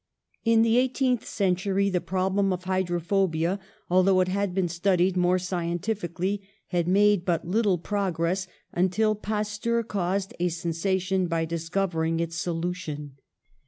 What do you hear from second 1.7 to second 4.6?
the problem of hy drophobia, although it had